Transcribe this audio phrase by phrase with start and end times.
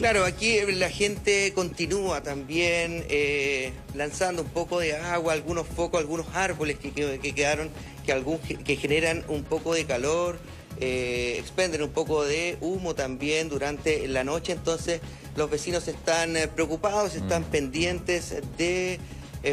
[0.00, 6.26] Claro, aquí la gente continúa también eh, lanzando un poco de agua, algunos focos, algunos
[6.32, 6.90] árboles que,
[7.34, 7.68] quedaron,
[8.06, 10.38] que, algún, que generan un poco de calor,
[10.80, 15.02] eh, expenden un poco de humo también durante la noche, entonces
[15.36, 17.50] los vecinos están eh, preocupados, están mm.
[17.50, 18.98] pendientes de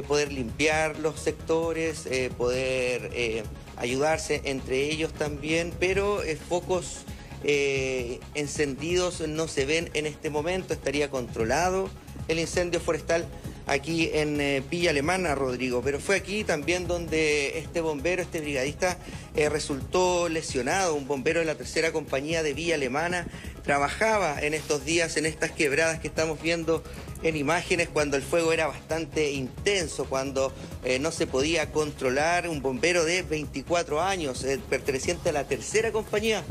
[0.07, 2.07] poder limpiar los sectores,
[2.37, 3.43] poder
[3.75, 7.05] ayudarse entre ellos también, pero focos
[7.49, 11.89] eh, encendidos no se ven en este momento, estaría controlado
[12.27, 13.25] el incendio forestal
[13.67, 18.97] aquí en eh, Villa Alemana, Rodrigo, pero fue aquí también donde este bombero, este brigadista,
[19.37, 23.25] eh, resultó lesionado, un bombero de la tercera compañía de Villa Alemana,
[23.63, 26.83] trabajaba en estos días en estas quebradas que estamos viendo
[27.23, 30.51] en imágenes cuando el fuego era bastante intenso, cuando
[30.99, 36.43] no se podía controlar, un bombero de 24 años, perteneciente a la tercera compañía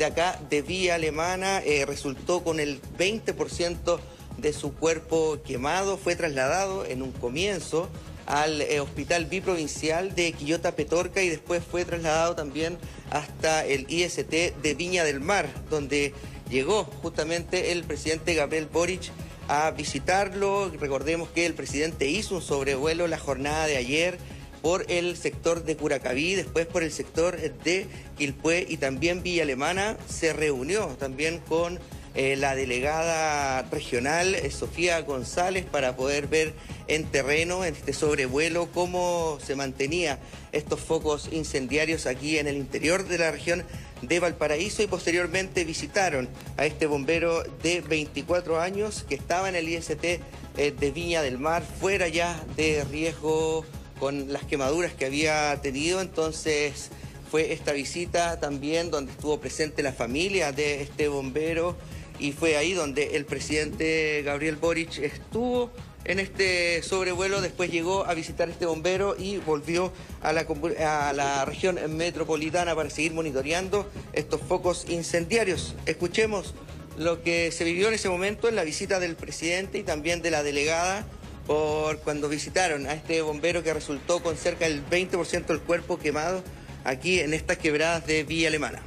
[0.00, 4.00] de acá de Vía Alemana eh, resultó con el 20%
[4.38, 5.98] de su cuerpo quemado.
[5.98, 7.90] Fue trasladado en un comienzo
[8.24, 12.78] al eh, Hospital Biprovincial de Quillota Petorca y después fue trasladado también
[13.10, 16.14] hasta el IST de Viña del Mar, donde
[16.48, 19.12] llegó justamente el presidente Gabriel Boric
[19.48, 20.70] a visitarlo.
[20.80, 24.16] Recordemos que el presidente hizo un sobrevuelo la jornada de ayer
[24.62, 29.96] por el sector de Curacaví, después por el sector de Quilpué y también Villa Alemana.
[30.08, 31.78] Se reunió también con
[32.14, 36.54] eh, la delegada regional eh, Sofía González para poder ver
[36.88, 40.18] en terreno, en este sobrevuelo, cómo se mantenía
[40.50, 43.64] estos focos incendiarios aquí en el interior de la región
[44.02, 49.68] de Valparaíso y posteriormente visitaron a este bombero de 24 años que estaba en el
[49.68, 50.20] IST eh,
[50.56, 53.64] de Viña del Mar, fuera ya de riesgo
[54.00, 56.88] con las quemaduras que había tenido, entonces
[57.30, 61.76] fue esta visita también donde estuvo presente la familia de este bombero
[62.18, 65.70] y fue ahí donde el presidente Gabriel Boric estuvo
[66.04, 70.46] en este sobrevuelo, después llegó a visitar este bombero y volvió a la,
[70.80, 75.74] a la región metropolitana para seguir monitoreando estos focos incendiarios.
[75.84, 76.54] Escuchemos
[76.96, 80.30] lo que se vivió en ese momento en la visita del presidente y también de
[80.30, 81.06] la delegada
[81.50, 86.44] por cuando visitaron a este bombero que resultó con cerca del 20% del cuerpo quemado
[86.84, 88.78] aquí en estas quebradas de Villa Alemana.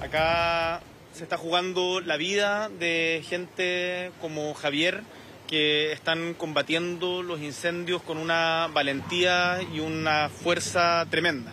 [0.00, 0.80] Acá
[1.12, 5.02] se está jugando la vida de gente como Javier
[5.48, 11.52] que están combatiendo los incendios con una valentía y una fuerza tremenda.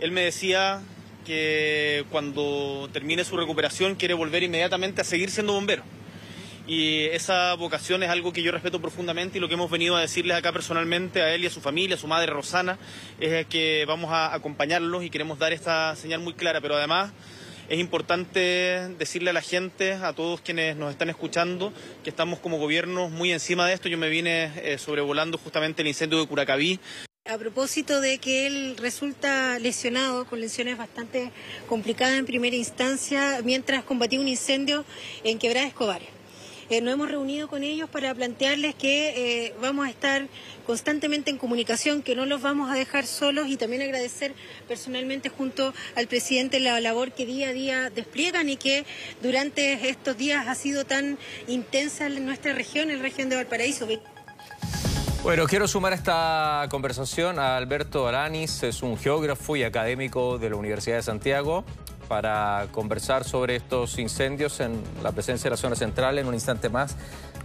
[0.00, 0.82] Él me decía
[1.24, 5.82] que cuando termine su recuperación quiere volver inmediatamente a seguir siendo bombero
[6.66, 10.00] y esa vocación es algo que yo respeto profundamente y lo que hemos venido a
[10.00, 12.78] decirles acá personalmente a él y a su familia, a su madre Rosana,
[13.20, 17.12] es que vamos a acompañarlos y queremos dar esta señal muy clara, pero además
[17.68, 21.72] es importante decirle a la gente, a todos quienes nos están escuchando,
[22.04, 23.88] que estamos como gobierno muy encima de esto.
[23.88, 26.80] Yo me vine eh, sobrevolando justamente el incendio de Curacaví.
[27.24, 31.30] A propósito de que él resulta lesionado con lesiones bastante
[31.68, 34.84] complicadas en primera instancia mientras combatía un incendio
[35.22, 36.02] en Quebrada Escobar.
[36.72, 40.26] Eh, nos hemos reunido con ellos para plantearles que eh, vamos a estar
[40.64, 44.32] constantemente en comunicación, que no los vamos a dejar solos y también agradecer
[44.66, 48.86] personalmente junto al presidente la labor que día a día despliegan y que
[49.20, 53.86] durante estos días ha sido tan intensa en nuestra región, en la región de Valparaíso.
[55.22, 60.48] Bueno, quiero sumar a esta conversación a Alberto Aranis, es un geógrafo y académico de
[60.48, 61.66] la Universidad de Santiago
[62.12, 66.68] para conversar sobre estos incendios en la presencia de la zona central en un instante
[66.68, 66.94] más,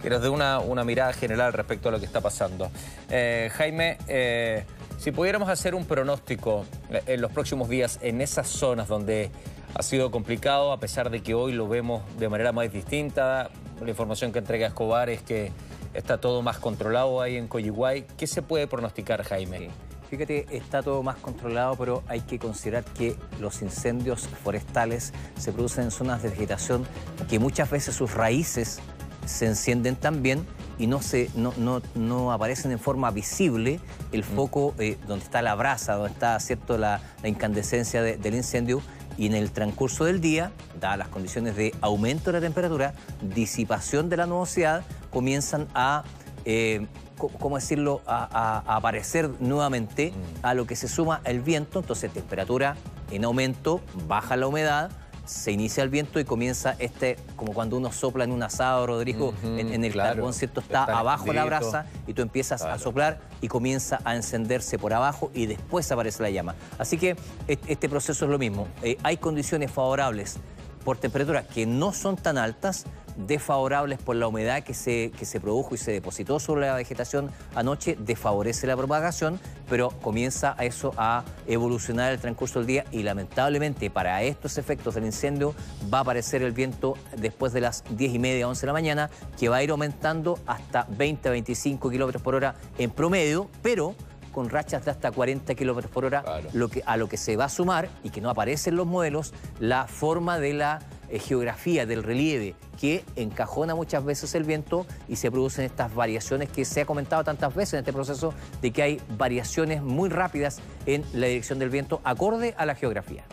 [0.02, 2.70] que nos dé una, mirada general respecto a lo que está pasando.
[3.08, 4.66] Eh, Jaime, eh,
[4.98, 9.30] si pudiéramos hacer un pronóstico eh, en los próximos días en esas zonas donde
[9.74, 13.48] ha sido complicado, a pesar de que hoy lo vemos de manera más distinta,
[13.80, 15.50] la información que entrega Escobar es que
[15.94, 19.70] está todo más controlado ahí en Coyihuay, ¿qué se puede pronosticar, Jaime?
[20.10, 25.84] Fíjate, está todo más controlado, pero hay que considerar que los incendios forestales se producen
[25.84, 26.86] en zonas de vegetación
[27.28, 28.80] que muchas veces sus raíces
[29.26, 30.46] se encienden también
[30.78, 31.52] y no, se, no,
[31.94, 33.80] no, aparecen en forma visible
[34.12, 34.24] el mm.
[34.24, 38.80] foco eh, donde está la brasa, donde está cierto, la, incandescencia del incendio
[39.18, 42.94] y en el transcurso del día, dadas las condiciones de aumento de la temperatura,
[43.34, 46.04] disipación de la nubosidad, comienzan a
[46.50, 46.86] eh,
[47.18, 50.46] ¿cómo decirlo?, a, aparecer nuevamente mm.
[50.46, 52.74] a lo que se suma el viento, entonces temperatura
[53.10, 54.90] en aumento, baja la humedad,
[55.26, 59.34] se inicia el viento y comienza este, como cuando uno sopla en un asado, Rodrigo,
[59.42, 60.60] en, el carbón, ¿cierto?
[60.60, 65.30] Está, abajo la brasa y tú empiezas a soplar y comienza a encenderse por abajo
[65.34, 66.54] y después aparece la llama.
[66.78, 67.14] Así que
[67.46, 68.68] este proceso es lo mismo.
[68.82, 70.38] Eh, hay condiciones favorables
[70.82, 72.86] por temperaturas que no son tan altas,
[73.18, 77.30] desfavorables por la humedad que se, que se produjo y se depositó sobre la vegetación
[77.54, 83.02] anoche, desfavorece la propagación, pero comienza a eso a evolucionar el transcurso del día y
[83.02, 85.54] lamentablemente para estos efectos del incendio
[85.92, 89.10] va a aparecer el viento después de las 10 y media, 11 de la mañana,
[89.38, 93.94] que va a ir aumentando hasta 20 a 25 kilómetros por hora en promedio, pero
[94.32, 96.22] con rachas de hasta 40 kilómetros por hora,
[96.52, 98.86] lo que, a lo que se va a sumar, y que no aparece en los
[98.86, 100.78] modelos, la forma de la
[101.08, 106.48] eh, geografía, del relieve, que encajona muchas veces el viento y se producen estas variaciones
[106.48, 110.60] que se ha comentado tantas veces en este proceso, de que hay variaciones muy rápidas
[110.86, 113.24] en la dirección del viento acorde a la geografía.